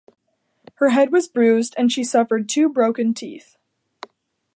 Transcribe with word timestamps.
Her 0.77 0.89
head 0.89 1.11
was 1.11 1.27
bruised 1.27 1.75
and 1.77 1.91
she 1.91 2.03
suffered 2.03 2.49
two 2.49 2.67
broken 2.69 3.13
teeth. 3.13 3.55